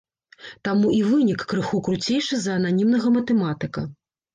Таму 0.67 0.93
і 1.01 1.01
вынік 1.11 1.45
крыху 1.53 1.83
круцейшы 1.91 2.35
за 2.49 2.59
ананімнага 2.59 3.17
матэматыка. 3.23 3.91